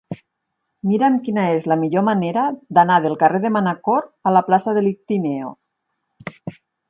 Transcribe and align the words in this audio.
Mira'm 0.91 1.17
quina 1.27 1.43
és 1.57 1.67
la 1.71 1.77
millor 1.81 2.05
manera 2.07 2.45
d'anar 2.77 2.97
del 3.03 3.19
carrer 3.23 3.43
de 3.45 3.51
Manacor 3.57 4.09
a 4.31 4.35
la 4.37 4.45
plaça 4.49 4.75
de 4.79 4.83
l'Ictíneo. 4.87 5.53